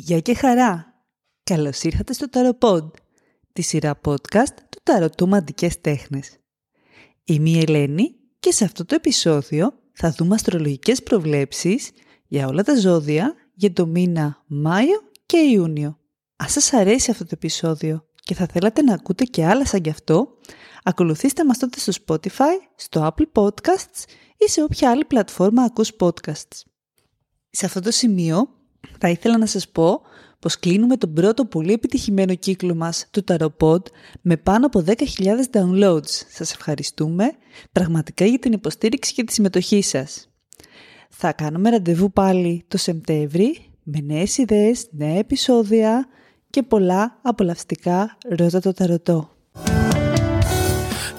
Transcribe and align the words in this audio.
Γεια 0.00 0.20
και 0.20 0.34
χαρά! 0.34 1.02
Καλώς 1.42 1.82
ήρθατε 1.82 2.12
στο 2.12 2.26
Tarot 2.32 2.90
τη 3.52 3.62
σειρά 3.62 4.00
podcast 4.04 4.54
του 4.68 4.78
Ταρωτού 4.82 5.28
Μαντικές 5.28 5.80
Τέχνες. 5.80 6.36
Είμαι 7.24 7.50
η 7.50 7.58
Ελένη 7.58 8.14
και 8.38 8.52
σε 8.52 8.64
αυτό 8.64 8.84
το 8.84 8.94
επεισόδιο 8.94 9.72
θα 9.92 10.10
δούμε 10.10 10.34
αστρολογικές 10.34 11.02
προβλέψεις 11.02 11.90
για 12.26 12.48
όλα 12.48 12.62
τα 12.62 12.76
ζώδια 12.76 13.34
για 13.54 13.72
το 13.72 13.86
μήνα 13.86 14.44
Μάιο 14.46 15.00
και 15.26 15.38
Ιούνιο. 15.38 15.98
Αν 16.36 16.48
σας 16.48 16.72
αρέσει 16.72 17.10
αυτό 17.10 17.24
το 17.24 17.30
επεισόδιο 17.32 18.06
και 18.14 18.34
θα 18.34 18.46
θέλατε 18.46 18.82
να 18.82 18.94
ακούτε 18.94 19.24
και 19.24 19.46
άλλα 19.46 19.66
σαν 19.66 19.80
γι' 19.82 19.90
αυτό, 19.90 20.28
ακολουθήστε 20.82 21.44
μας 21.44 21.58
τότε 21.58 21.78
στο 21.78 21.92
Spotify, 22.06 22.56
στο 22.76 23.14
Apple 23.14 23.42
Podcasts 23.42 24.04
ή 24.36 24.48
σε 24.48 24.62
όποια 24.62 24.90
άλλη 24.90 25.04
πλατφόρμα 25.04 25.62
ακούς 25.62 25.92
podcasts. 26.00 26.62
Σε 27.50 27.66
αυτό 27.66 27.80
το 27.80 27.90
σημείο 27.90 28.57
θα 28.98 29.08
ήθελα 29.08 29.38
να 29.38 29.46
σας 29.46 29.68
πω 29.68 30.00
πως 30.38 30.58
κλείνουμε 30.58 30.96
τον 30.96 31.12
πρώτο 31.12 31.44
πολύ 31.44 31.72
επιτυχημένο 31.72 32.34
κύκλο 32.34 32.74
μας 32.74 33.06
του 33.10 33.24
Tarot 33.28 33.78
με 34.20 34.36
πάνω 34.36 34.66
από 34.66 34.84
10.000 34.86 34.94
downloads. 35.52 36.08
Σας 36.28 36.52
ευχαριστούμε 36.52 37.30
πραγματικά 37.72 38.24
για 38.24 38.38
την 38.38 38.52
υποστήριξη 38.52 39.14
και 39.14 39.24
τη 39.24 39.32
συμμετοχή 39.32 39.82
σας. 39.82 40.30
Θα 41.08 41.32
κάνουμε 41.32 41.70
ραντεβού 41.70 42.12
πάλι 42.12 42.64
το 42.68 42.78
Σεπτέμβρη 42.78 43.72
με 43.82 44.00
νέες 44.00 44.38
ιδέες, 44.38 44.86
νέα 44.90 45.18
επεισόδια 45.18 46.06
και 46.50 46.62
πολλά 46.62 47.18
απολαυστικά 47.22 48.18
ρώτα 48.38 48.60
το 48.60 48.72
ταρωτό. 48.72 49.36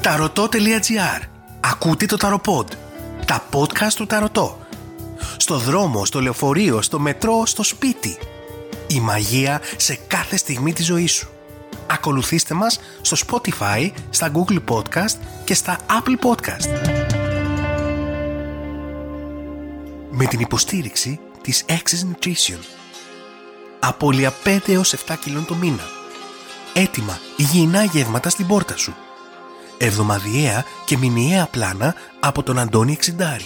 Ταρωτό.gr 0.02 1.28
Ακούτε 1.62 2.06
το 2.06 2.18
Ταροπод. 2.18 2.78
Τα 3.26 3.50
podcast 3.54 3.94
του 3.96 4.06
Ταρωτό 4.06 4.59
στο 5.38 5.58
δρόμο, 5.58 6.06
στο 6.06 6.22
λεωφορείο, 6.22 6.82
στο 6.82 7.00
μετρό, 7.00 7.46
στο 7.46 7.64
σπίτι. 7.64 8.18
Η 8.88 9.00
μαγεία 9.00 9.62
σε 9.78 10.00
κάθε 10.08 10.38
στιγμή 10.38 10.74
της 10.74 10.86
ζωής 10.86 11.12
σου. 11.12 11.30
Ακολουθήστε 11.88 12.54
μας 12.54 12.80
στο 13.02 13.18
Spotify, 13.28 13.92
στα 14.10 14.32
Google 14.34 14.60
Podcast 14.70 15.18
και 15.44 15.54
στα 15.54 15.78
Apple 15.88 16.28
Podcast. 16.28 16.68
Με 20.10 20.26
την 20.26 20.40
υποστήριξη 20.40 21.20
της 21.42 21.66
Access 21.68 22.12
Nutrition. 22.12 22.60
Απόλυα 23.80 24.34
5 24.44 24.58
έως 24.68 24.94
7 24.94 25.16
κιλών 25.20 25.46
το 25.46 25.56
μήνα. 25.56 25.84
Έτοιμα 26.74 27.20
υγιεινά 27.36 27.84
γεύματα 27.84 28.30
στην 28.30 28.48
πόρτα 28.48 28.78
σου. 28.78 28.96
Εβδομαδιαία 29.78 30.66
και 30.86 30.98
μηνιαία 30.98 31.46
πλάνα 31.46 31.96
από 32.20 32.44
τον 32.44 32.60
Αντώνη 32.60 32.92
Εξιντάρη. 32.92 33.46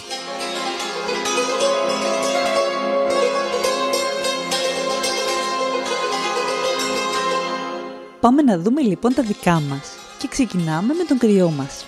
Πάμε 8.24 8.42
να 8.42 8.58
δούμε 8.58 8.80
λοιπόν 8.80 9.14
τα 9.14 9.22
δικά 9.22 9.60
μας 9.60 9.92
και 10.18 10.28
ξεκινάμε 10.28 10.94
με 10.94 11.04
τον 11.04 11.18
κρυό 11.18 11.50
μας. 11.50 11.84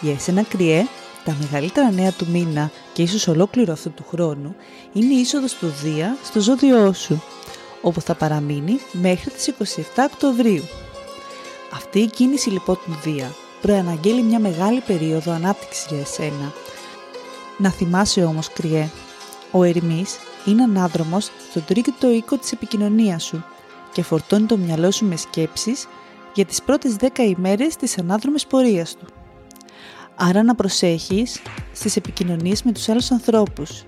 Για 0.00 0.12
εσένα 0.12 0.42
κρυέ, 0.42 0.86
τα 1.24 1.36
μεγαλύτερα 1.40 1.90
νέα 1.90 2.12
του 2.12 2.26
μήνα 2.30 2.70
και 2.92 3.02
ίσως 3.02 3.28
ολόκληρο 3.28 3.72
αυτού 3.72 3.90
του 3.90 4.04
χρόνου 4.08 4.54
είναι 4.92 5.14
η 5.14 5.18
είσοδος 5.18 5.54
του 5.54 5.66
Δία 5.82 6.16
στο 6.24 6.40
ζώδιό 6.40 6.92
σου, 6.92 7.22
όπου 7.82 8.00
θα 8.00 8.14
παραμείνει 8.14 8.78
μέχρι 8.92 9.30
τις 9.30 9.52
27 9.76 9.80
Οκτωβρίου. 10.12 10.62
Αυτή 11.74 11.98
η 11.98 12.06
κίνηση 12.06 12.50
λοιπόν 12.50 12.78
του 12.84 12.98
Δία 13.02 13.34
προαναγγέλει 13.60 14.22
μια 14.22 14.38
μεγάλη 14.38 14.80
περίοδο 14.80 15.32
ανάπτυξης 15.32 15.86
για 15.88 16.00
εσένα. 16.00 16.52
Να 17.58 17.70
θυμάσαι 17.70 18.24
όμως 18.24 18.52
κρυέ, 18.52 18.90
ο 19.50 19.62
Ερμής 19.62 20.16
είναι 20.44 20.62
ανάδρομος 20.62 21.30
στον 21.50 21.64
τρίτο 21.64 22.10
οίκο 22.10 22.36
της 22.36 22.52
επικοινωνίας 22.52 23.24
σου 23.24 23.44
και 23.92 24.02
φορτώνει 24.02 24.46
το 24.46 24.56
μυαλό 24.56 24.90
σου 24.90 25.06
με 25.06 25.16
σκέψεις 25.16 25.86
για 26.34 26.44
τις 26.44 26.62
πρώτες 26.62 26.96
10 27.00 27.06
ημέρες 27.18 27.76
της 27.76 27.98
ανάδρομης 27.98 28.46
πορείας 28.46 28.96
του. 28.96 29.06
Άρα 30.16 30.42
να 30.42 30.54
προσέχεις 30.54 31.42
στις 31.72 31.96
επικοινωνίες 31.96 32.62
με 32.62 32.72
τους 32.72 32.88
άλλους 32.88 33.10
ανθρώπους. 33.10 33.84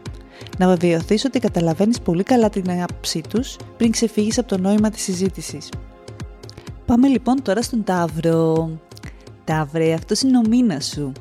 Να 0.59 0.67
βεβαιωθείς 0.67 1.25
ότι 1.25 1.39
καταλαβαίνεις 1.39 2.01
πολύ 2.01 2.23
καλά 2.23 2.51
την 2.51 2.83
άποψή 2.83 3.21
τους 3.29 3.57
πριν 3.77 3.91
ξεφύγεις 3.91 4.39
από 4.39 4.49
το 4.49 4.59
νόημα 4.59 4.91
της 4.91 5.03
συζήτησης. 5.03 5.69
Πάμε 6.87 7.09
λοιπόν 7.09 7.43
τώρα 7.43 7.63
στον 7.63 7.85
Ταύρο. 7.85 8.71
Ταύρε, 9.45 9.93
αυτός 9.93 10.21
είναι 10.21 10.39
ο 10.39 10.43
μήνας 10.49 10.87
σου. 10.87 11.13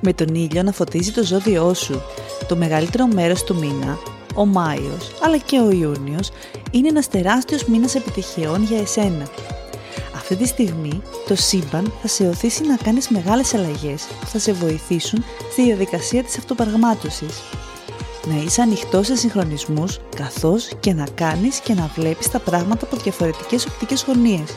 Με 0.00 0.12
τον 0.12 0.34
ήλιο 0.34 0.62
να 0.62 0.72
φωτίζει 0.72 1.12
το 1.12 1.24
ζώδιό 1.24 1.74
σου. 1.74 2.00
Το 2.48 2.56
μεγαλύτερο 2.56 3.06
μέρος 3.06 3.44
του 3.44 3.54
μήνα 3.54 3.98
ο 4.34 4.46
Μάιος 4.46 5.12
αλλά 5.22 5.38
και 5.38 5.58
ο 5.58 5.70
Ιούνιος 5.70 6.30
είναι 6.70 6.88
ένας 6.88 7.08
τεράστιος 7.08 7.64
μήνας 7.64 7.94
επιτυχιών 7.94 8.62
για 8.62 8.78
εσένα. 8.78 9.28
Αυτή 10.14 10.36
τη 10.36 10.46
στιγμή 10.46 11.02
το 11.28 11.34
σύμπαν 11.34 11.92
θα 12.02 12.08
σε 12.08 12.28
οθήσει 12.28 12.66
να 12.66 12.76
κάνεις 12.76 13.08
μεγάλες 13.08 13.54
αλλαγές 13.54 14.02
που 14.20 14.26
θα 14.26 14.38
σε 14.38 14.52
βοηθήσουν 14.52 15.24
στη 15.52 15.62
διαδικασία 15.62 16.22
της 16.22 16.38
αυτοπαραγμάτωσης. 16.38 17.42
Να 18.26 18.42
είσαι 18.42 18.62
ανοιχτός 18.62 19.06
σε 19.06 19.16
συγχρονισμούς 19.16 20.00
καθώς 20.16 20.68
και 20.80 20.92
να 20.92 21.06
κάνεις 21.14 21.58
και 21.58 21.74
να 21.74 21.90
βλέπεις 21.94 22.30
τα 22.30 22.38
πράγματα 22.38 22.86
από 22.86 22.96
διαφορετικές 22.96 23.66
οπτικές 23.66 24.04
γωνίες. 24.04 24.54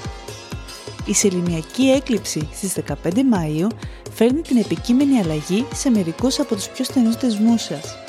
Η 1.06 1.14
σεληνιακή 1.14 1.92
έκλειψη 1.92 2.50
στις 2.54 2.74
15 2.74 2.94
Μαΐου 3.04 3.68
φέρνει 4.12 4.42
την 4.42 4.58
επικείμενη 4.58 5.20
αλλαγή 5.20 5.66
σε 5.74 5.90
μερικούς 5.90 6.40
από 6.40 6.56
τους 6.56 6.68
πιο 6.68 6.84
στενούς 6.84 7.16
δεσμούς 7.16 7.62
σας. 7.62 8.05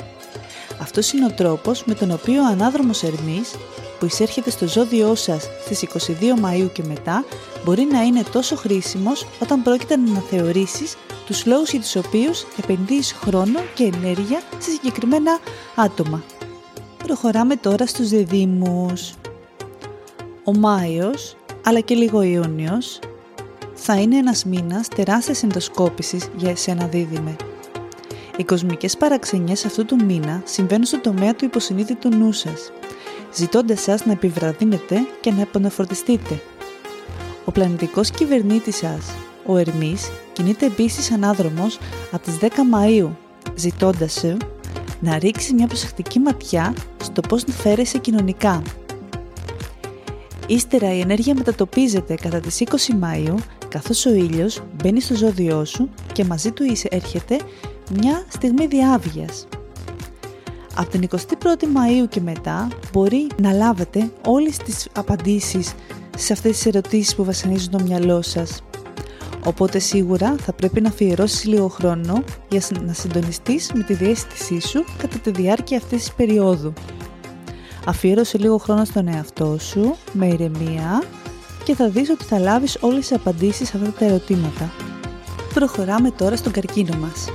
Αυτός 0.81 1.11
είναι 1.11 1.25
ο 1.25 1.31
τρόπος 1.31 1.83
με 1.85 1.93
τον 1.93 2.11
οποίο 2.11 2.41
ο 2.41 2.45
ανάδρομος 2.45 3.03
Ερμής 3.03 3.55
που 3.99 4.05
εισέρχεται 4.05 4.49
στο 4.49 4.67
ζώδιό 4.67 5.15
σας 5.15 5.47
στις 5.65 5.81
22 5.81 6.11
Μαΐου 6.45 6.69
και 6.73 6.83
μετά 6.87 7.25
μπορεί 7.65 7.87
να 7.91 8.01
είναι 8.01 8.23
τόσο 8.31 8.55
χρήσιμος 8.55 9.25
όταν 9.41 9.63
πρόκειται 9.63 9.95
να 9.97 10.11
αναθεωρήσεις 10.11 10.95
τους 11.25 11.45
λόγους 11.45 11.71
για 11.71 11.79
τους 11.79 11.95
οποίους 11.95 12.45
επενδύεις 12.63 13.11
χρόνο 13.13 13.59
και 13.73 13.91
ενέργεια 13.93 14.41
σε 14.57 14.69
συγκεκριμένα 14.69 15.39
άτομα. 15.75 16.23
Προχωράμε 17.03 17.55
τώρα 17.55 17.87
στους 17.87 18.09
δεδίμους. 18.09 19.13
Ο 20.43 20.57
Μάιος, 20.57 21.35
αλλά 21.63 21.79
και 21.79 21.95
λίγο 21.95 22.21
Ιούνιος, 22.21 22.99
θα 23.73 23.99
είναι 23.99 24.17
ένας 24.17 24.45
μήνας 24.45 24.87
τεράστιας 24.87 25.43
ενδοσκόπησης 25.43 26.29
για 26.35 26.49
εσένα 26.49 26.87
δίδυμε. 26.87 27.35
Οι 28.37 28.43
κοσμικές 28.43 28.97
παραξενιές 28.97 29.65
αυτού 29.65 29.85
του 29.85 30.05
μήνα 30.05 30.41
συμβαίνουν 30.45 30.85
στο 30.85 30.99
τομέα 30.99 31.35
του 31.35 31.45
υποσυνείδητου 31.45 32.15
νου 32.15 32.31
σας, 32.31 32.71
ζητώντας 33.33 33.81
σας 33.81 34.05
να 34.05 34.11
επιβραδύνετε 34.11 34.95
και 35.21 35.31
να 35.31 35.41
επαναφορτιστείτε. 35.41 36.41
Ο 37.45 37.51
πλανητικός 37.51 38.11
κυβερνήτης 38.11 38.75
σας, 38.75 39.05
ο 39.45 39.57
Ερμής, 39.57 40.11
κινείται 40.33 40.65
επίσης 40.65 41.11
ανάδρομος 41.11 41.79
από 42.11 42.23
τις 42.23 42.37
10 42.37 42.47
Μαΐου, 42.47 43.09
ζητώντας 43.55 44.13
σου 44.13 44.37
να 44.99 45.17
ρίξει 45.17 45.53
μια 45.53 45.67
προσεκτική 45.67 46.19
ματιά 46.19 46.73
στο 47.03 47.21
πώς 47.21 47.45
να 47.45 47.53
φέρεσαι 47.53 47.97
κοινωνικά. 47.97 48.61
Ύστερα 50.47 50.93
η 50.93 50.99
ενέργεια 50.99 51.33
μετατοπίζεται 51.33 52.15
κατά 52.15 52.39
τις 52.39 52.59
20 52.59 52.93
Μαΐου 53.03 53.35
καθώς 53.69 54.05
ο 54.05 54.13
ήλιος 54.13 54.61
μπαίνει 54.75 55.01
στο 55.01 55.15
ζώδιό 55.15 55.65
σου 55.65 55.89
και 56.13 56.23
μαζί 56.23 56.51
του 56.51 56.63
έρχεται 56.89 57.37
μια 57.89 58.25
στιγμή 58.27 58.67
διάβγειας. 58.67 59.47
Από 60.75 60.89
την 60.89 61.07
21η 61.09 61.63
Μαΐου 61.63 62.09
και 62.09 62.21
μετά 62.21 62.67
μπορεί 62.91 63.27
να 63.41 63.51
λάβετε 63.51 64.11
όλες 64.25 64.57
τις 64.57 64.87
απαντήσεις 64.93 65.73
σε 66.17 66.33
αυτές 66.33 66.51
τις 66.51 66.65
ερωτήσεις 66.65 67.15
που 67.15 67.23
βασανίζουν 67.23 67.71
το 67.71 67.79
μυαλό 67.83 68.21
σας. 68.21 68.61
Οπότε 69.45 69.79
σίγουρα 69.79 70.35
θα 70.39 70.53
πρέπει 70.53 70.81
να 70.81 70.89
αφιερώσεις 70.89 71.45
λίγο 71.45 71.67
χρόνο 71.67 72.23
για 72.49 72.61
να 72.81 72.93
συντονιστείς 72.93 73.71
με 73.73 73.83
τη 73.83 73.93
διέστησή 73.93 74.59
σου 74.59 74.83
κατά 74.97 75.17
τη 75.17 75.31
διάρκεια 75.31 75.77
αυτής 75.77 75.99
της 75.99 76.13
περίοδου. 76.13 76.73
Αφιέρωσε 77.85 78.37
λίγο 78.37 78.57
χρόνο 78.57 78.85
στον 78.85 79.07
εαυτό 79.07 79.57
σου, 79.59 79.95
με 80.11 80.27
ηρεμία 80.27 81.03
και 81.63 81.75
θα 81.75 81.89
δεις 81.89 82.09
ότι 82.09 82.23
θα 82.23 82.39
λάβεις 82.39 82.77
όλες 82.81 82.99
τις 82.99 83.17
απαντήσεις 83.17 83.67
σε 83.67 83.77
αυτά 83.77 83.91
τα 83.91 84.05
ερωτήματα. 84.05 84.71
Προχωράμε 85.53 86.11
τώρα 86.11 86.35
στον 86.35 86.51
καρκίνο 86.51 86.97
μας. 86.97 87.27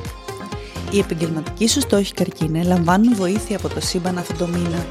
Οι 0.92 0.98
επαγγελματικοί 0.98 1.68
σου 1.68 1.80
στόχοι 1.80 2.12
καρκίνε 2.12 2.62
λαμβάνουν 2.62 3.14
βοήθεια 3.14 3.56
από 3.56 3.68
το 3.68 3.80
σύμπαν 3.80 4.18
αυτό 4.18 4.34
το 4.34 4.46
μήνα. 4.46 4.86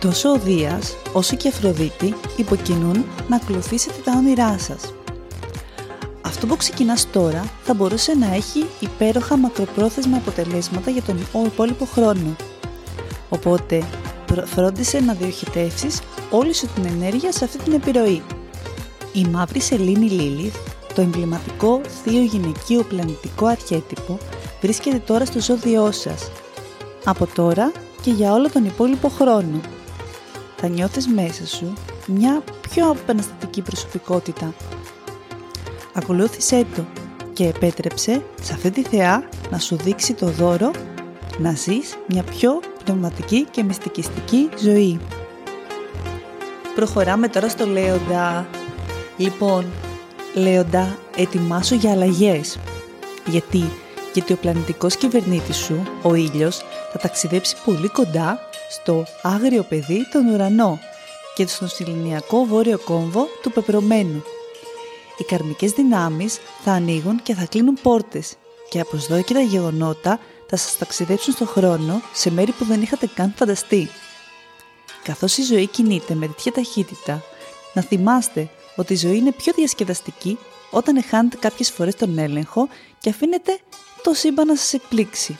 Τόσο 0.00 0.28
ο 0.28 0.38
Δίας 0.38 0.96
όσο 1.12 1.36
και 1.36 1.46
η 1.46 1.50
Αφροδίτη 1.50 2.14
υποκινούν 2.36 3.04
να 3.28 3.36
ακολουθήσετε 3.36 4.00
τα 4.04 4.12
όνειρά 4.16 4.58
σας. 4.58 4.94
Αυτό 6.20 6.46
που 6.46 6.56
ξεκινάς 6.56 7.10
τώρα 7.10 7.44
θα 7.62 7.74
μπορούσε 7.74 8.14
να 8.14 8.34
έχει 8.34 8.66
υπέροχα 8.80 9.36
μακροπρόθεσμα 9.36 10.16
αποτελέσματα 10.16 10.90
για 10.90 11.02
τον 11.02 11.18
υπόλοιπο 11.46 11.84
χρόνο. 11.84 12.36
Οπότε, 13.28 13.84
φρόντισε 14.44 15.00
να 15.00 15.12
διοχετεύσεις 15.12 16.00
όλη 16.30 16.54
σου 16.54 16.68
την 16.74 16.84
ενέργεια 16.86 17.32
σε 17.32 17.44
αυτή 17.44 17.58
την 17.58 17.72
επιρροή. 17.72 18.22
Η 19.12 19.24
μαύρη 19.24 19.60
σελήνη 19.60 20.10
Λίλιθ, 20.10 20.56
το 20.94 21.00
εμβληματικό 21.00 21.80
θείο 22.02 22.22
γυναικείο 22.22 22.82
πλανητικό 22.82 23.46
αρχέτυπο, 23.46 24.18
βρίσκεται 24.60 24.98
τώρα 24.98 25.24
στο 25.24 25.40
ζώδιό 25.40 25.92
σας. 25.92 26.30
Από 27.04 27.26
τώρα 27.34 27.72
και 28.00 28.10
για 28.10 28.32
όλο 28.32 28.50
τον 28.50 28.64
υπόλοιπο 28.64 29.08
χρόνο. 29.08 29.60
θα 30.56 30.68
νιώθεις 30.68 31.08
μέσα 31.08 31.46
σου 31.46 31.72
μια 32.06 32.42
πιο 32.60 32.90
απεναστατική 32.90 33.62
προσωπικότητα. 33.62 34.54
Ακολούθησέ 35.92 36.66
το 36.76 36.84
και 37.32 37.46
επέτρεψε 37.46 38.22
σε 38.42 38.52
αυτή 38.52 38.70
τη 38.70 38.82
θεά 38.82 39.28
να 39.50 39.58
σου 39.58 39.76
δείξει 39.76 40.14
το 40.14 40.26
δώρο 40.26 40.70
να 41.38 41.52
ζεις 41.52 41.96
μια 42.06 42.22
πιο 42.22 42.60
πνευματική 42.84 43.46
και 43.50 43.62
μυστικιστική 43.62 44.48
ζωή. 44.62 45.00
Προχωράμε 46.74 47.28
τώρα 47.28 47.48
στο 47.48 47.66
Λέοντα. 47.66 48.48
Λοιπόν, 49.16 49.64
Λέοντα, 50.34 50.98
ετοιμάσου 51.16 51.74
για 51.74 51.90
αλλαγές. 51.90 52.58
Γιατί, 53.26 53.70
γιατί 54.18 54.32
ο 54.32 54.36
πλανητικός 54.36 54.96
κυβερνήτης 54.96 55.56
σου, 55.56 55.82
ο 56.02 56.14
ήλιος, 56.14 56.56
θα 56.92 56.98
ταξιδέψει 56.98 57.56
πολύ 57.64 57.88
κοντά 57.88 58.40
στο 58.70 59.04
άγριο 59.22 59.62
παιδί 59.62 60.08
τον 60.12 60.26
ουρανό 60.26 60.78
και 61.34 61.46
στον 61.46 61.68
συλληνιακό 61.68 62.44
βόρειο 62.44 62.78
κόμβο 62.78 63.26
του 63.42 63.52
πεπρωμένου. 63.52 64.22
Οι 65.18 65.24
καρμικές 65.24 65.70
δυνάμεις 65.70 66.38
θα 66.64 66.72
ανοίγουν 66.72 67.22
και 67.22 67.34
θα 67.34 67.46
κλείνουν 67.46 67.78
πόρτες 67.82 68.36
και 68.68 68.80
απροσδόκητα 68.80 69.40
γεγονότα 69.40 70.20
θα 70.48 70.56
σας 70.56 70.78
ταξιδέψουν 70.78 71.32
στον 71.32 71.46
χρόνο 71.46 72.02
σε 72.12 72.30
μέρη 72.30 72.52
που 72.52 72.64
δεν 72.64 72.82
είχατε 72.82 73.08
καν 73.14 73.32
φανταστεί. 73.36 73.90
Καθώς 75.02 75.36
η 75.36 75.42
ζωή 75.42 75.66
κινείται 75.66 76.14
με 76.14 76.26
τέτοια 76.26 76.52
ταχύτητα, 76.52 77.22
να 77.72 77.82
θυμάστε 77.82 78.48
ότι 78.76 78.92
η 78.92 78.96
ζωή 78.96 79.16
είναι 79.16 79.32
πιο 79.32 79.52
διασκεδαστική 79.56 80.38
όταν 80.70 80.96
εχάνετε 80.96 81.36
κάποιες 81.36 81.70
φορές 81.70 81.94
τον 81.94 82.18
έλεγχο 82.18 82.68
και 82.98 83.10
αφήνετε 83.10 83.58
το 84.02 84.14
σύμπαν 84.14 84.46
να 84.46 84.56
σας 84.56 84.72
εκπλήξει. 84.72 85.38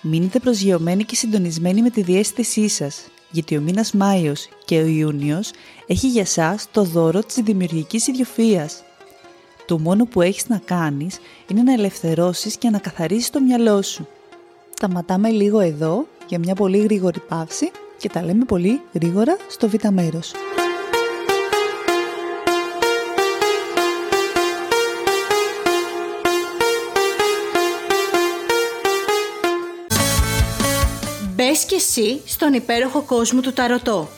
Μείνετε 0.00 0.38
προσγειωμένοι 0.38 1.04
και 1.04 1.14
συντονισμένοι 1.14 1.82
με 1.82 1.90
τη 1.90 2.02
διέστησή 2.02 2.68
σας, 2.68 3.06
γιατί 3.30 3.56
ο 3.56 3.60
μήνας 3.60 3.92
Μάιος 3.92 4.48
και 4.64 4.80
ο 4.80 4.86
Ιούνιος 4.86 5.50
έχει 5.86 6.08
για 6.08 6.26
σας 6.26 6.66
το 6.72 6.82
δώρο 6.82 7.20
της 7.20 7.36
δημιουργικής 7.36 8.06
ιδιοφυΐας. 8.08 8.70
Το 9.66 9.78
μόνο 9.78 10.04
που 10.04 10.22
έχεις 10.22 10.48
να 10.48 10.58
κάνεις 10.64 11.18
είναι 11.48 11.62
να 11.62 11.72
ελευθερώσεις 11.72 12.56
και 12.56 12.70
να 12.70 12.78
καθαρίσεις 12.78 13.30
το 13.30 13.40
μυαλό 13.40 13.82
σου. 13.82 14.08
Σταματάμε 14.74 15.28
λίγο 15.28 15.60
εδώ 15.60 16.06
για 16.28 16.38
μια 16.38 16.54
πολύ 16.54 16.78
γρήγορη 16.78 17.20
παύση 17.28 17.70
και 17.98 18.08
τα 18.08 18.22
λέμε 18.22 18.44
πολύ 18.44 18.80
γρήγορα 18.92 19.36
στο 19.48 19.68
β' 19.68 19.88
μέρος. 19.90 20.32
Μπες 31.36 31.64
και 31.64 31.74
εσύ 31.74 32.20
στον 32.24 32.52
υπέροχο 32.52 33.02
κόσμο 33.02 33.40
του 33.40 33.52
Ταρωτό. 33.52 34.08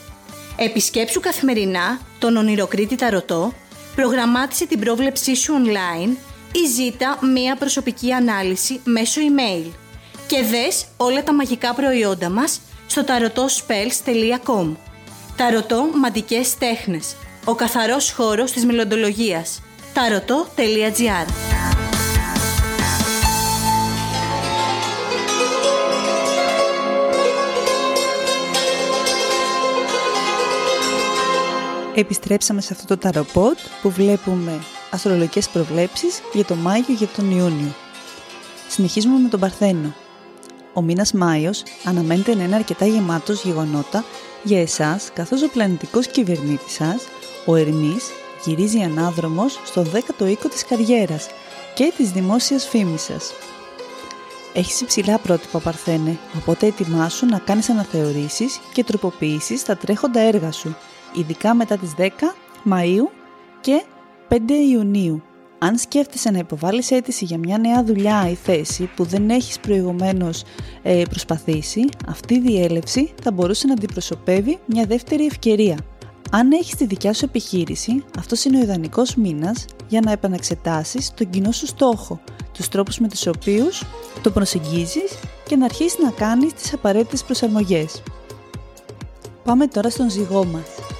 Επισκέψου 0.55 1.19
καθημερινά 1.19 1.99
τον 2.19 2.37
Ονειροκρίτη 2.37 2.95
Ταρωτό, 2.95 3.53
προγραμμάτισε 3.95 4.65
την 4.65 4.79
πρόβλεψή 4.79 5.35
σου 5.35 5.53
online 5.53 6.15
ή 6.51 6.67
ζήτα 6.67 7.17
μία 7.33 7.55
προσωπική 7.55 8.13
ανάλυση 8.13 8.79
μέσω 8.83 9.21
email 9.21 9.71
και 10.27 10.43
δες 10.43 10.85
όλα 10.97 11.23
τα 11.23 11.33
μαγικά 11.33 11.73
προϊόντα 11.73 12.29
μας 12.29 12.61
στο 12.87 13.03
tarotspells.com 13.07 14.75
Ταρωτό 15.35 15.89
Μαντικές 15.95 16.57
Τέχνες. 16.57 17.15
Ο 17.45 17.55
καθαρός 17.55 18.11
χώρος 18.11 18.51
της 18.51 18.65
μελλοντολογίας. 18.65 19.61
tarot.gr 19.93 21.27
Επιστρέψαμε 31.99 32.61
σε 32.61 32.73
αυτό 32.73 32.85
το 32.87 32.97
ταροπότ 32.97 33.57
που 33.81 33.89
βλέπουμε 33.89 34.59
αστρολογικές 34.91 35.49
προβλέψεις 35.49 36.21
για 36.33 36.45
το 36.45 36.55
Μάιο 36.55 36.83
και 36.99 37.07
τον 37.15 37.31
Ιούνιο. 37.31 37.75
Συνεχίζουμε 38.67 39.19
με 39.19 39.29
τον 39.29 39.39
Παρθένο. 39.39 39.93
Ο 40.73 40.81
μήνας 40.81 41.11
Μάιος 41.11 41.63
αναμένεται 41.83 42.35
να 42.35 42.43
είναι 42.43 42.55
αρκετά 42.55 42.85
γεμάτος 42.85 43.43
γεγονότα 43.43 44.03
για 44.43 44.61
εσάς 44.61 45.09
καθώς 45.13 45.41
ο 45.43 45.49
πλανητικός 45.49 46.07
κυβερνήτης 46.07 46.73
σας, 46.73 47.07
ο 47.45 47.55
Ερμής, 47.55 48.05
γυρίζει 48.45 48.81
ανάδρομος 48.81 49.59
στο 49.65 49.85
10ο 49.93 50.27
οίκο 50.27 50.47
της 50.47 50.65
καριέρας 50.65 51.27
και 51.75 51.93
της 51.97 52.11
δημόσιας 52.11 52.67
φήμης 52.67 53.01
σας. 53.01 53.33
Έχεις 54.53 54.81
υψηλά 54.81 55.17
πρότυπα 55.17 55.59
Παρθένε, 55.59 56.17
οπότε 56.37 56.65
ετοιμάσου 56.65 57.25
να 57.25 57.39
κάνεις 57.39 57.69
αναθεωρήσεις 57.69 58.59
και 58.73 58.83
τροποποιήσεις 58.83 59.59
στα 59.59 59.77
τρέχοντα 59.77 60.19
έργα 60.19 60.51
σου 60.51 60.75
ειδικά 61.13 61.53
μετά 61.53 61.77
τις 61.77 61.93
10 61.97 62.09
Μαΐου 62.71 63.09
και 63.61 63.83
5 64.29 64.35
Ιουνίου. 64.71 65.23
Αν 65.59 65.77
σκέφτεσαι 65.77 66.31
να 66.31 66.37
υποβάλεις 66.37 66.91
αίτηση 66.91 67.25
για 67.25 67.37
μια 67.37 67.57
νέα 67.57 67.83
δουλειά 67.83 68.29
ή 68.29 68.33
θέση 68.33 68.89
που 68.95 69.03
δεν 69.03 69.29
έχεις 69.29 69.59
προηγουμένως 69.59 70.43
ε, 70.81 71.03
προσπαθήσει, 71.09 71.85
αυτή 72.07 72.33
η 72.33 72.39
διέλευση 72.39 73.13
θα 73.23 73.31
μπορούσε 73.31 73.67
να 73.67 73.73
αντιπροσωπεύει 73.73 74.59
μια 74.65 74.85
δεύτερη 74.85 75.25
ευκαιρία. 75.25 75.77
Αν 76.31 76.51
έχεις 76.51 76.75
τη 76.75 76.85
δικιά 76.85 77.13
σου 77.13 77.25
επιχείρηση, 77.25 78.03
αυτός 78.17 78.43
είναι 78.45 78.57
ο 78.57 78.61
ιδανικός 78.61 79.15
μήνας 79.15 79.65
για 79.87 80.01
να 80.01 80.11
επαναξετάσεις 80.11 81.13
τον 81.13 81.29
κοινό 81.29 81.51
σου 81.51 81.65
στόχο, 81.65 82.19
τους 82.53 82.67
τρόπους 82.67 82.99
με 82.99 83.07
τους 83.07 83.27
οποίους 83.27 83.83
το 84.21 84.31
προσεγγίζεις 84.31 85.19
και 85.47 85.55
να 85.55 85.65
αρχίσεις 85.65 85.99
να 85.99 86.09
κάνεις 86.09 86.53
τις 86.53 86.73
απαραίτητες 86.73 87.23
προσαρμογές. 87.23 88.01
Πάμε 89.43 89.67
τώρα 89.67 89.89
στον 89.89 90.09
ζυγό 90.09 90.45
μας. 90.45 90.96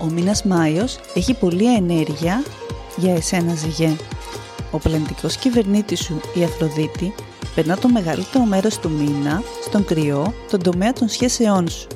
Ο 0.00 0.04
μήνας 0.04 0.44
Μάιος 0.44 0.98
έχει 1.14 1.34
πολλή 1.34 1.74
ενέργεια 1.74 2.42
για 2.96 3.14
εσένα 3.14 3.54
ζυγέ. 3.54 3.96
Ο 4.70 4.78
πλανητικός 4.78 5.36
κυβερνήτης 5.36 6.00
σου, 6.00 6.20
η 6.34 6.44
Αφροδίτη, 6.44 7.14
περνά 7.54 7.76
το 7.76 7.88
μεγαλύτερο 7.88 8.44
μέρος 8.44 8.78
του 8.78 8.90
μήνα 8.90 9.42
στον 9.64 9.84
κρυό, 9.84 10.34
τον 10.50 10.62
τομέα 10.62 10.92
των 10.92 11.08
σχέσεών 11.08 11.68
σου. 11.68 11.86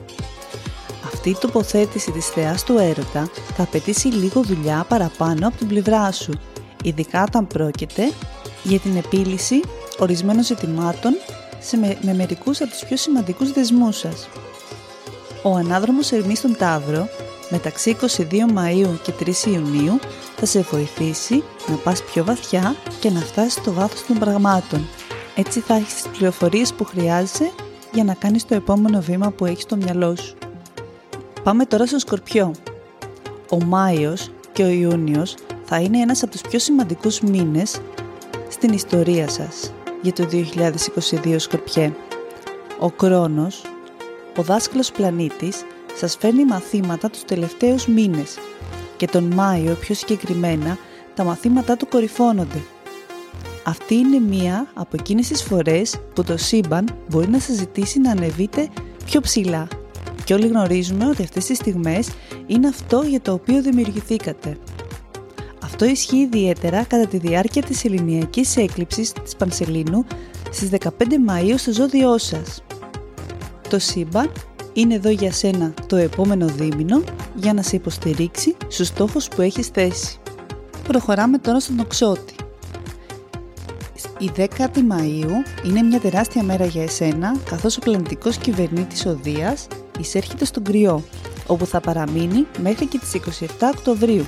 Αυτή 1.05 1.31
η 1.31 1.37
τοποθέτηση 1.41 2.11
της 2.11 2.27
θεάς 2.27 2.65
του 2.65 2.79
έρωτα 2.79 3.31
θα 3.57 3.63
απαιτήσει 3.63 4.09
λίγο 4.09 4.43
δουλειά 4.43 4.85
παραπάνω 4.89 5.49
από 5.49 5.57
την 5.57 5.69
πλευρά 5.69 6.13
σου, 6.13 6.33
ειδικά 6.85 7.23
όταν 7.23 7.47
πρόκειται 7.47 8.13
για 8.63 8.79
την 8.79 8.97
επίλυση 8.97 9.61
ορισμένων 9.99 10.45
ζητημάτων 10.45 11.13
σε 11.61 11.77
με, 11.77 11.99
με 12.03 12.15
μερικούς 12.15 12.61
από 12.61 12.71
τους 12.71 12.85
πιο 12.85 12.97
σημαντικούς 12.97 13.53
δεσμούς 13.53 13.99
σας. 13.99 14.29
Ο 15.43 15.57
ανάδρομος 15.57 16.13
Ερμής 16.13 16.39
στον 16.39 16.57
Ταύρο 16.57 17.09
μεταξύ 17.51 17.97
22 18.01 18.07
Μαΐου 18.55 18.99
και 19.03 19.13
3 19.21 19.47
Ιουνίου 19.47 19.99
θα 20.37 20.47
σε 20.47 20.61
βοηθήσει 20.61 21.43
να 21.69 21.75
πας 21.75 22.03
πιο 22.03 22.25
βαθιά 22.25 22.75
και 23.01 23.11
να 23.11 23.21
φτάσεις 23.21 23.53
στο 23.53 23.73
βάθος 23.73 24.07
των 24.07 24.19
πραγμάτων. 24.19 24.87
Έτσι 25.35 25.61
θα 25.61 25.75
έχεις 25.75 25.95
τις 25.95 26.09
πληροφορίες 26.19 26.73
που 26.73 26.85
χρειάζεσαι 26.85 27.51
για 27.93 28.05
να 28.05 28.15
κάνεις 28.15 28.45
το 28.45 28.55
επόμενο 28.55 29.01
βήμα 29.01 29.31
που 29.31 29.45
έχεις 29.45 29.63
στο 29.63 29.77
μυαλό 29.77 30.17
σου. 30.17 30.35
Πάμε 31.43 31.65
τώρα 31.65 31.87
στο 31.87 31.99
Σκορπιό. 31.99 32.55
Ο 33.51 33.65
Μάιος 33.65 34.31
και 34.53 34.63
ο 34.63 34.69
Ιούνιος 34.69 35.35
θα 35.65 35.81
είναι 35.81 35.99
ένας 35.99 36.23
από 36.23 36.33
τους 36.33 36.41
πιο 36.41 36.59
σημαντικούς 36.59 37.21
μήνες 37.21 37.81
στην 38.49 38.73
ιστορία 38.73 39.29
σας 39.29 39.73
για 40.03 40.13
το 40.13 40.29
2022 40.31 41.39
Σκορπιέ. 41.39 41.93
Ο 42.79 42.91
Κρόνος, 42.91 43.63
ο 44.37 44.43
δάσκαλος 44.43 44.93
πλανήτης, 44.93 45.65
σας 46.01 46.17
φέρνει 46.17 46.45
μαθήματα 46.45 47.11
τους 47.11 47.25
τελευταίους 47.25 47.87
μήνες 47.87 48.39
και 48.97 49.07
τον 49.07 49.25
Μάιο 49.25 49.75
πιο 49.75 49.95
συγκεκριμένα 49.95 50.79
τα 51.15 51.25
μαθήματά 51.25 51.77
του 51.77 51.89
κορυφώνονται. 51.89 52.63
Αυτή 53.65 53.95
είναι 53.95 54.19
μία 54.19 54.71
από 54.75 54.97
εκείνες 54.99 55.29
τις 55.29 55.43
φορές 55.43 56.01
που 56.15 56.25
το 56.25 56.37
σύμπαν 56.37 56.89
μπορεί 57.09 57.29
να 57.29 57.39
σας 57.39 57.57
ζητήσει 57.57 58.01
να 58.01 58.11
ανεβείτε 58.11 58.69
πιο 59.05 59.21
ψηλά 59.21 59.69
και 60.25 60.35
όλοι 60.35 60.47
γνωρίζουμε 60.47 61.07
ότι 61.07 61.23
αυτές 61.23 61.47
τις 61.47 61.57
στιγμές 61.57 62.09
είναι 62.47 62.69
αυτό 62.69 63.03
για 63.03 63.21
το 63.21 63.33
οποίο 63.33 63.63
δημιουργηθήκατε. 63.63 64.59
Αυτό 65.63 65.85
ισχύει 65.85 66.17
ιδιαίτερα 66.17 66.85
κατά 66.85 67.07
τη 67.07 67.19
διάρκεια 67.19 67.63
της 67.63 67.85
ελληνιακής 67.85 68.57
έκλειψης 68.57 69.13
της 69.13 69.37
Πανσελίνου 69.37 70.05
στις 70.51 70.69
15 70.69 70.89
Μαΐου 71.29 71.55
στο 71.57 71.73
ζώδιό 71.73 72.19
σας. 72.19 72.63
Το 73.69 73.79
σύμπαν 73.79 74.33
είναι 74.81 74.95
εδώ 74.95 75.11
για 75.11 75.33
σένα 75.33 75.75
το 75.87 75.97
επόμενο 75.97 76.47
δίμηνο 76.47 77.03
για 77.35 77.53
να 77.53 77.63
σε 77.63 77.77
υποστηρίξει 77.77 78.57
στους 78.69 78.87
στόχους 78.87 79.29
που 79.29 79.43
έχεις 79.43 79.67
θέσει. 79.67 80.19
Προχωράμε 80.89 81.39
τώρα 81.39 81.61
στον 81.61 81.81
οξότη. 81.81 82.35
Η 84.19 84.31
10η 84.37 84.77
Μαΐου 84.77 85.67
είναι 85.67 85.83
μια 85.83 86.01
τεράστια 86.01 86.43
μέρα 86.43 86.65
για 86.65 86.83
εσένα 86.83 87.37
καθώς 87.51 87.77
ο 87.77 87.81
πλανητικός 87.81 88.37
κυβερνήτης 88.37 89.07
Οδείας 89.07 89.67
εισέρχεται 89.99 90.45
στον 90.45 90.65
κρυό 90.65 91.03
όπου 91.47 91.67
θα 91.67 91.81
παραμείνει 91.81 92.47
μέχρι 92.63 92.87
και 92.87 92.99
τις 92.99 93.41
27 93.41 93.47
Οκτωβρίου. 93.75 94.27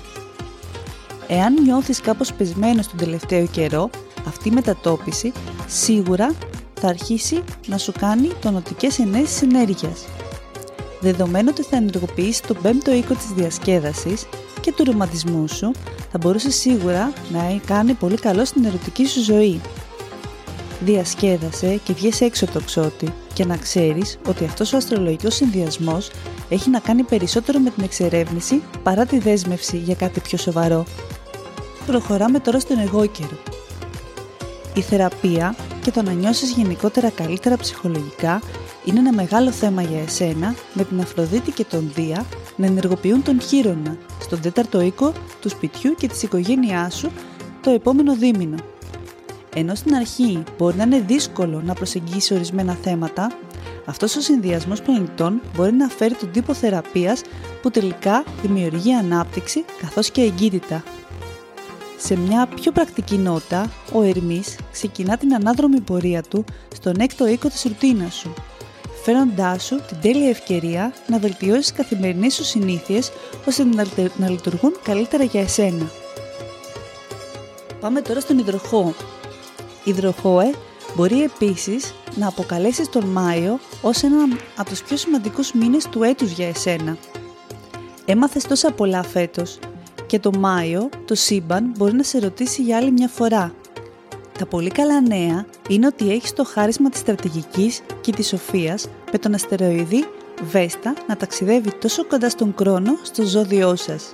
Εάν 1.29 1.63
νιώθεις 1.63 2.01
κάπως 2.01 2.33
πεσμένος 2.33 2.87
τον 2.87 2.99
τελευταίο 2.99 3.47
καιρό, 3.47 3.91
αυτή 4.27 4.49
η 4.49 4.53
μετατόπιση 4.53 5.33
σίγουρα 5.67 6.35
θα 6.81 6.89
αρχίσει 6.89 7.43
να 7.67 7.79
σου 7.79 7.93
κάνει 7.93 8.31
τονωτικές 8.41 8.99
ενέσεις 8.99 9.43
ενέργειας 9.43 10.05
Δεδομένου 11.03 11.49
ότι 11.51 11.63
θα 11.63 11.77
ενεργοποιήσει 11.77 12.43
τον 12.43 12.59
πέμπτο 12.63 12.93
οίκο 12.93 13.15
της 13.15 13.27
διασκέδασης 13.35 14.27
και 14.61 14.73
του 14.73 14.85
ρομαντισμού 14.85 15.49
σου, 15.49 15.73
θα 16.11 16.19
μπορούσε 16.19 16.51
σίγουρα 16.51 17.13
να 17.33 17.61
κάνει 17.67 17.93
πολύ 17.93 18.17
καλό 18.17 18.45
στην 18.45 18.65
ερωτική 18.65 19.07
σου 19.07 19.23
ζωή. 19.23 19.61
Διασκέδασε 20.81 21.81
και 21.85 21.93
βγες 21.93 22.21
έξω 22.21 22.47
το 22.47 22.61
ξότι 22.61 23.15
και 23.33 23.45
να 23.45 23.57
ξέρεις 23.57 24.19
ότι 24.27 24.45
αυτός 24.45 24.73
ο 24.73 24.77
αστρολογικός 24.77 25.35
συνδυασμός 25.35 26.11
έχει 26.49 26.71
να 26.71 26.79
κάνει 26.79 27.03
περισσότερο 27.03 27.59
με 27.59 27.71
την 27.71 27.85
εξερεύνηση 27.85 28.63
παρά 28.83 29.07
τη 29.07 29.19
δέσμευση 29.19 29.77
για 29.77 29.95
κάτι 29.95 30.21
πιο 30.21 30.39
σοβαρό. 30.39 30.85
Προχωράμε 31.87 32.39
τώρα 32.39 32.61
στον 32.61 32.79
εγώ 32.79 33.07
καιρό. 33.07 33.39
Η 34.75 34.81
θεραπεία 34.81 35.55
και 35.83 35.91
το 35.91 36.03
να 36.03 36.13
νιώσεις 36.13 36.51
γενικότερα 36.51 37.11
καλύτερα 37.11 37.57
ψυχολογικά 37.57 38.41
είναι 38.85 38.99
ένα 38.99 39.13
μεγάλο 39.13 39.51
θέμα 39.51 39.83
για 39.83 40.01
εσένα 40.01 40.55
με 40.73 40.85
την 40.85 41.01
Αφροδίτη 41.01 41.51
και 41.51 41.65
τον 41.65 41.91
Δία 41.95 42.25
να 42.57 42.67
ενεργοποιούν 42.67 43.23
τον 43.23 43.41
χείρονα 43.41 43.97
στον 44.21 44.41
τέταρτο 44.41 44.81
οίκο 44.81 45.13
του 45.41 45.49
σπιτιού 45.49 45.95
και 45.95 46.09
της 46.09 46.23
οικογένειάς 46.23 46.95
σου 46.97 47.11
το 47.63 47.71
επόμενο 47.71 48.17
δίμηνο. 48.17 48.57
Ενώ 49.55 49.75
στην 49.75 49.95
αρχή 49.95 50.43
μπορεί 50.59 50.77
να 50.77 50.83
είναι 50.83 51.01
δύσκολο 51.01 51.63
να 51.65 51.75
προσεγγίσει 51.75 52.35
ορισμένα 52.35 52.79
θέματα, 52.83 53.33
αυτός 53.85 54.17
ο 54.17 54.21
συνδυασμός 54.21 54.83
πλανητών 54.83 55.41
μπορεί 55.57 55.73
να 55.73 55.89
φέρει 55.89 56.15
τον 56.15 56.31
τύπο 56.31 56.55
θεραπείας 56.55 57.23
που 57.63 57.71
τελικά 57.71 58.25
δημιουργεί 58.43 58.95
ανάπτυξη 58.95 59.65
καθώς 59.81 60.11
και 60.11 60.23
εγκύτητα. 60.23 60.83
Σε 61.99 62.17
μια 62.17 62.47
πιο 62.47 62.73
πρακτική 62.73 63.17
νότα, 63.17 63.71
ο 63.93 64.03
Ερμής 64.03 64.57
ξεκινά 64.73 65.17
την 65.17 65.35
ανάδρομη 65.35 65.81
πορεία 65.81 66.23
του 66.23 66.45
στον 66.75 66.95
έκτο 66.99 67.27
οίκο 67.27 67.49
της 67.49 67.63
ρουτίνας 67.63 68.15
σου, 68.15 68.35
φέροντάς 69.05 69.65
σου 69.65 69.81
την 69.89 69.97
τέλεια 70.01 70.29
ευκαιρία 70.29 70.93
να 71.07 71.19
βελτιώσεις 71.19 71.67
τις 71.67 71.73
καθημερινές 71.73 72.35
σου 72.35 72.45
συνήθειες 72.45 73.13
ώστε 73.47 73.65
να 74.17 74.29
λειτουργούν 74.29 74.77
καλύτερα 74.83 75.25
για 75.25 75.41
εσένα. 75.41 75.91
Πάμε 77.81 78.01
τώρα 78.01 78.21
στον 78.21 78.39
υδροχό. 78.39 78.95
Υδροχόε 79.85 80.51
μπορεί 80.97 81.23
επίσης 81.23 81.95
να 82.17 82.29
αποκαλέσεις 82.29 82.89
τον 82.89 83.05
Μάιο 83.05 83.59
ως 83.83 84.03
ένα 84.03 84.17
από 84.57 84.71
τους 84.71 84.83
πιο 84.83 84.97
σημαντικούς 84.97 85.53
μήνες 85.53 85.89
του 85.89 86.03
έτους 86.03 86.31
για 86.31 86.49
εσένα. 86.49 86.97
Έμαθες 88.05 88.45
τόσα 88.45 88.73
πολλά 88.73 89.03
φέτος 89.03 89.59
και 90.07 90.19
το 90.19 90.31
Μάιο 90.39 90.89
το 91.07 91.15
σύμπαν 91.15 91.73
μπορεί 91.77 91.93
να 91.93 92.03
σε 92.03 92.19
ρωτήσει 92.19 92.63
για 92.63 92.77
άλλη 92.77 92.91
μια 92.91 93.09
φορά. 93.09 93.55
Τα 94.39 94.47
πολύ 94.47 94.71
καλά 94.71 95.01
νέα 95.01 95.47
είναι 95.69 95.87
ότι 95.87 96.11
έχεις 96.11 96.33
το 96.33 96.45
χάρισμα 96.45 96.91
της 96.91 97.01
στρατηγικής 97.01 97.81
και 98.01 98.13
της 98.13 98.29
σοφίας 98.29 98.89
με 99.13 99.19
τον 99.19 99.35
αστεροειδή 99.35 100.05
Βέστα 100.51 100.95
να 101.09 101.17
ταξιδεύει 101.17 101.73
τόσο 101.81 102.07
κοντά 102.07 102.31
στον 102.31 102.55
χρόνο 102.59 102.97
στο 103.03 103.23
ζώδιό 103.23 103.77
σας. 103.77 104.13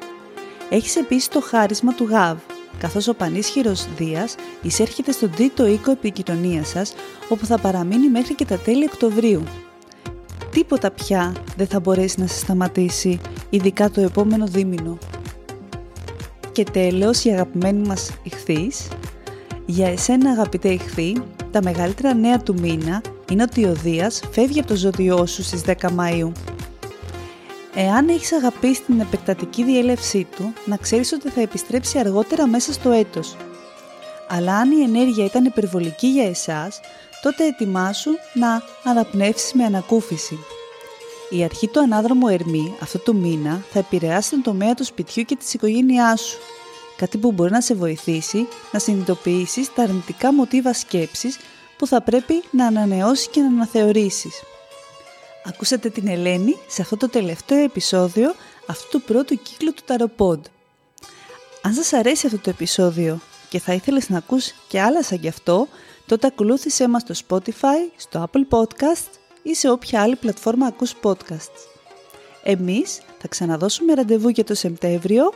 Έχεις 0.70 0.96
επίσης 0.96 1.28
το 1.28 1.40
χάρισμα 1.40 1.94
του 1.94 2.04
Γαβ, 2.04 2.38
καθώς 2.78 3.08
ο 3.08 3.14
πανίσχυρος 3.14 3.86
Δίας 3.96 4.34
εισέρχεται 4.62 5.12
στον 5.12 5.30
τρίτο 5.30 5.66
οίκο 5.66 5.90
επικοινωνίας 5.90 6.68
σας, 6.68 6.94
όπου 7.28 7.46
θα 7.46 7.58
παραμείνει 7.58 8.08
μέχρι 8.08 8.34
και 8.34 8.44
τα 8.44 8.56
τέλη 8.56 8.84
Οκτωβρίου. 8.84 9.42
Τίποτα 10.50 10.90
πια 10.90 11.34
δεν 11.56 11.66
θα 11.66 11.80
μπορέσει 11.80 12.20
να 12.20 12.26
σε 12.26 12.38
σταματήσει, 12.38 13.20
ειδικά 13.50 13.90
το 13.90 14.00
επόμενο 14.00 14.46
δίμηνο. 14.46 14.98
Και 16.52 16.64
τέλος, 16.64 17.24
η 17.24 17.30
αγαπημένη 17.30 17.86
μας 17.86 18.10
ηχθής. 18.22 18.88
Για 19.70 19.88
εσένα 19.88 20.30
αγαπητέ 20.30 20.68
ηχθή, 20.68 21.22
τα 21.50 21.62
μεγαλύτερα 21.62 22.14
νέα 22.14 22.38
του 22.38 22.54
μήνα 22.60 23.02
είναι 23.30 23.42
ότι 23.42 23.64
ο 23.64 23.72
Δίας 23.72 24.20
φεύγει 24.30 24.58
από 24.58 24.68
το 24.68 24.74
ζώδιό 24.74 25.26
σου 25.26 25.42
στις 25.42 25.62
10 25.66 25.72
Μαΐου. 25.74 26.32
Εάν 27.74 28.08
έχεις 28.08 28.32
αγαπήσει 28.32 28.82
την 28.82 29.00
επεκτατική 29.00 29.64
διέλευσή 29.64 30.26
του, 30.36 30.52
να 30.64 30.76
ξέρεις 30.76 31.12
ότι 31.12 31.28
θα 31.28 31.40
επιστρέψει 31.40 31.98
αργότερα 31.98 32.46
μέσα 32.46 32.72
στο 32.72 32.90
έτος. 32.90 33.36
Αλλά 34.28 34.56
αν 34.56 34.70
η 34.70 34.82
ενέργεια 34.82 35.24
ήταν 35.24 35.44
υπερβολική 35.44 36.06
για 36.06 36.28
εσάς, 36.28 36.80
τότε 37.22 37.46
ετοιμάσου 37.46 38.10
να 38.34 38.62
αναπνεύσεις 38.84 39.52
με 39.52 39.64
ανακούφιση. 39.64 40.38
Η 41.30 41.44
αρχή 41.44 41.68
του 41.68 41.80
ανάδρομου 41.80 42.28
Ερμή 42.28 42.74
αυτού 42.82 42.98
του 42.98 43.16
μήνα 43.16 43.62
θα 43.70 43.78
επηρεάσει 43.78 44.30
τον 44.30 44.42
τομέα 44.42 44.74
του 44.74 44.84
σπιτιού 44.84 45.22
και 45.22 45.36
της 45.36 45.54
οικογένειάς 45.54 46.20
σου. 46.20 46.38
Κάτι 46.98 47.18
που 47.18 47.32
μπορεί 47.32 47.50
να 47.50 47.60
σε 47.60 47.74
βοηθήσει 47.74 48.48
να 48.72 48.78
συνειδητοποιήσεις 48.78 49.74
τα 49.74 49.82
αρνητικά 49.82 50.32
μοτίβα 50.32 50.72
σκέψης 50.72 51.38
που 51.76 51.86
θα 51.86 52.02
πρέπει 52.02 52.42
να 52.50 52.66
ανανεώσεις 52.66 53.28
και 53.28 53.40
να 53.40 53.46
αναθεωρήσεις. 53.46 54.42
Ακούσατε 55.44 55.90
την 55.90 56.08
Ελένη 56.08 56.56
σε 56.66 56.82
αυτό 56.82 56.96
το 56.96 57.08
τελευταίο 57.08 57.58
επεισόδιο 57.58 58.34
αυτού 58.66 58.88
του 58.88 59.04
πρώτου 59.04 59.42
κύκλου 59.42 59.74
του 59.74 59.82
Ταροπόντ. 59.86 60.44
Αν 61.62 61.72
σας 61.72 61.92
αρέσει 61.92 62.26
αυτό 62.26 62.38
το 62.38 62.50
επεισόδιο 62.50 63.18
και 63.48 63.58
θα 63.58 63.72
ήθελες 63.72 64.08
να 64.08 64.18
ακούς 64.18 64.52
και 64.68 64.80
άλλα 64.80 65.02
σαν 65.02 65.18
γι' 65.18 65.28
αυτό, 65.28 65.68
τότε 66.06 66.26
ακολούθησέ 66.26 66.88
μας 66.88 67.02
στο 67.02 67.14
Spotify, 67.28 67.90
στο 67.96 68.28
Apple 68.30 68.58
Podcast 68.58 69.08
ή 69.42 69.54
σε 69.54 69.70
όποια 69.70 70.02
άλλη 70.02 70.16
πλατφόρμα 70.16 70.66
ακούς 70.66 70.94
podcasts. 71.02 71.60
Εμείς 72.42 73.00
θα 73.18 73.28
ξαναδώσουμε 73.28 73.94
ραντεβού 73.94 74.28
για 74.28 74.44
το 74.44 74.54
Σεπτέμβριο 74.54 75.32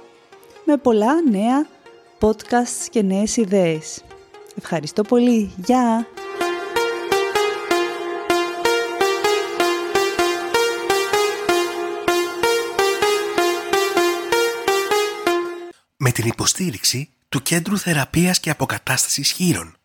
με 0.65 0.77
πολλά 0.77 1.23
νέα 1.31 1.67
podcasts 2.21 2.87
και 2.91 3.03
νέες 3.03 3.37
ιδέες. 3.37 4.03
Ευχαριστώ 4.59 5.03
πολύ. 5.03 5.53
Γεια! 5.57 6.07
Με 15.97 16.11
την 16.11 16.27
υποστήριξη 16.27 17.09
του 17.29 17.43
Κέντρου 17.43 17.79
Θεραπείας 17.79 18.41
και 18.41 18.51
Αποκατάστασης 18.51 19.31
Χείρων. 19.31 19.77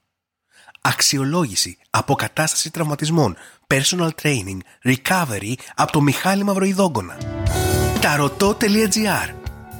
Αξιολόγηση, 0.81 1.77
αποκατάσταση 1.89 2.71
τραυματισμών, 2.71 3.35
personal 3.67 4.09
training, 4.21 4.57
recovery 4.83 5.53
από 5.75 5.91
το 5.91 6.01
Μιχάλη 6.01 6.43
Μαυροϊδόγκονα. 6.43 7.17
Ταρωτό.gr 8.01 9.36